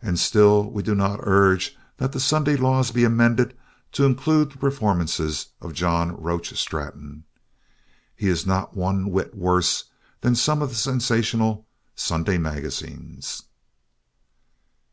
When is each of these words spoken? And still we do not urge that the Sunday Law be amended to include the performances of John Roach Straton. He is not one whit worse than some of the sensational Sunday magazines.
And 0.00 0.16
still 0.16 0.70
we 0.70 0.80
do 0.80 0.94
not 0.94 1.18
urge 1.24 1.76
that 1.96 2.12
the 2.12 2.20
Sunday 2.20 2.54
Law 2.54 2.84
be 2.92 3.02
amended 3.02 3.52
to 3.90 4.04
include 4.04 4.52
the 4.52 4.58
performances 4.58 5.48
of 5.60 5.72
John 5.72 6.12
Roach 6.22 6.56
Straton. 6.56 7.24
He 8.14 8.28
is 8.28 8.46
not 8.46 8.76
one 8.76 9.10
whit 9.10 9.34
worse 9.34 9.86
than 10.20 10.36
some 10.36 10.62
of 10.62 10.68
the 10.68 10.76
sensational 10.76 11.66
Sunday 11.96 12.38
magazines. 12.38 13.42